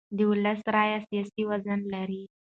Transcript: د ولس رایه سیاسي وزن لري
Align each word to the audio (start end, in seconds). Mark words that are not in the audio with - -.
د 0.17 0.19
ولس 0.31 0.59
رایه 0.75 0.99
سیاسي 1.07 1.41
وزن 1.49 1.79
لري 1.93 2.23